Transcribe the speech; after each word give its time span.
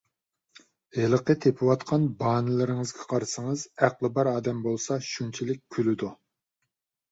ھېلىقى 0.95 1.35
تېپىۋاتقان 1.45 2.07
باھانىلىرىگە 2.23 3.05
قارىسىڭىز، 3.13 3.67
ئەقلى 3.89 4.13
بار 4.17 4.33
ئادەم 4.33 4.67
بولسا 4.67 5.01
شۇنچىلىك 5.13 5.65
كۈلىدۇ. 5.79 6.13